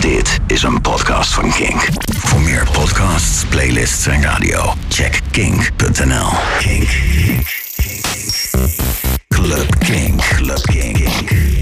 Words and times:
Dit 0.00 0.38
is 0.46 0.62
een 0.62 0.80
podcast 0.80 1.34
van 1.34 1.50
Kink. 1.50 1.88
Voor 2.18 2.40
meer 2.40 2.66
podcasts, 2.72 3.44
playlists 3.44 4.06
en 4.06 4.22
radio, 4.22 4.74
check 4.88 5.20
kink.nl. 5.30 6.28
Kink. 6.58 6.88
Club 9.28 9.78
Kink. 9.78 10.20
Club 10.20 10.62
Kink. 10.62 11.08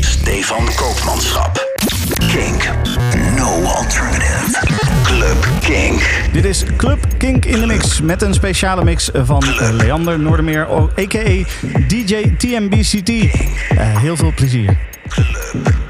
Stefan 0.00 0.64
Koopmanschap. 0.74 1.66
Kink. 2.18 2.70
No 3.36 3.62
alternative. 3.62 4.66
Club 5.02 5.48
Kink. 5.60 6.28
Dit 6.32 6.44
is 6.44 6.64
Club 6.76 6.98
Kink 7.18 7.44
in 7.44 7.60
de 7.60 7.66
Mix 7.66 8.00
met 8.00 8.22
een 8.22 8.34
speciale 8.34 8.84
mix 8.84 9.10
van 9.14 9.44
Leander 9.72 10.18
Noordermeer, 10.18 10.68
a.k.a. 10.98 11.44
DJ 11.88 12.34
TMBCT. 12.38 13.08
Eh, 13.08 13.98
heel 13.98 14.16
veel 14.16 14.32
plezier. 14.34 14.76
Kink. 15.08 15.85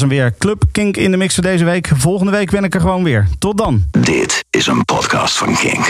Was 0.00 0.08
hem 0.08 0.18
weer. 0.18 0.34
Club 0.38 0.64
Kink 0.72 0.96
in 0.96 1.10
de 1.10 1.16
mix 1.16 1.34
voor 1.34 1.42
deze 1.42 1.64
week. 1.64 1.90
Volgende 1.94 2.32
week 2.32 2.50
ben 2.50 2.64
ik 2.64 2.74
er 2.74 2.80
gewoon 2.80 3.02
weer. 3.02 3.28
Tot 3.38 3.58
dan. 3.58 3.84
Dit 3.90 4.44
is 4.50 4.66
een 4.66 4.84
podcast 4.84 5.36
van 5.38 5.56
Kink. 5.56 5.84